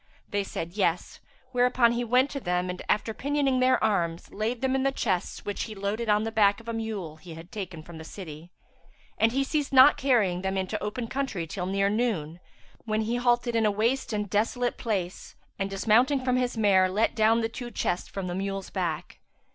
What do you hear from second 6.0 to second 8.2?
on the back of a mule he had taken from the